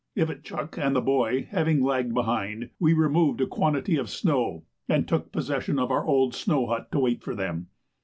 [0.17, 5.31] Ivitchuk and the boy having lagged behind, we removed a quantity of snow, and took
[5.31, 7.67] possession of our old snow hut to wait for them.